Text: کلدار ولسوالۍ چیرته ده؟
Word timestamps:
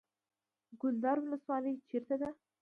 کلدار 0.79 1.17
ولسوالۍ 1.21 1.73
چیرته 1.89 2.15
ده؟ 2.21 2.29